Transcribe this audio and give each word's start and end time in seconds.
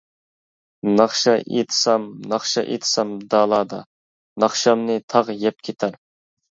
ناخشا 0.99 1.33
ئېيتسام 1.49 2.03
ناخشا 2.33 2.61
ئېيتسام 2.73 3.13
دالادا، 3.37 3.83
ناخشامنى 4.47 5.01
تاغ 5.11 5.35
يەپ 5.47 5.67
كېتەر. 5.69 6.01